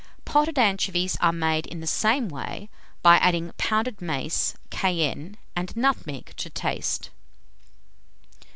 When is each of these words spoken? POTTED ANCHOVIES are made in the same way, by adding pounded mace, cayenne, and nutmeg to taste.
POTTED 0.25 0.57
ANCHOVIES 0.57 1.15
are 1.21 1.31
made 1.31 1.67
in 1.67 1.79
the 1.79 1.85
same 1.85 2.27
way, 2.27 2.71
by 3.03 3.17
adding 3.17 3.53
pounded 3.57 4.01
mace, 4.01 4.55
cayenne, 4.71 5.37
and 5.55 5.77
nutmeg 5.77 6.33
to 6.37 6.49
taste. 6.49 7.11